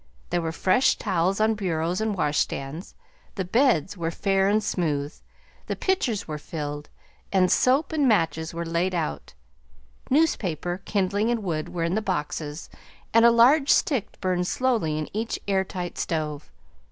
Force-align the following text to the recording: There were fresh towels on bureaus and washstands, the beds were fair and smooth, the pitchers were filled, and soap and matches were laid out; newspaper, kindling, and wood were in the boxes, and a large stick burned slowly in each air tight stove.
There 0.31 0.41
were 0.41 0.51
fresh 0.51 0.95
towels 0.95 1.39
on 1.39 1.53
bureaus 1.53 2.01
and 2.01 2.15
washstands, 2.17 2.95
the 3.35 3.45
beds 3.45 3.95
were 3.95 4.09
fair 4.09 4.49
and 4.49 4.63
smooth, 4.63 5.13
the 5.67 5.75
pitchers 5.75 6.27
were 6.27 6.39
filled, 6.39 6.89
and 7.31 7.51
soap 7.51 7.93
and 7.93 8.07
matches 8.07 8.51
were 8.51 8.65
laid 8.65 8.95
out; 8.95 9.35
newspaper, 10.09 10.81
kindling, 10.85 11.29
and 11.29 11.43
wood 11.43 11.69
were 11.69 11.83
in 11.83 11.93
the 11.93 12.01
boxes, 12.01 12.67
and 13.13 13.25
a 13.25 13.31
large 13.31 13.69
stick 13.69 14.19
burned 14.19 14.47
slowly 14.47 14.97
in 14.97 15.07
each 15.15 15.37
air 15.47 15.63
tight 15.63 15.99
stove. 15.99 16.49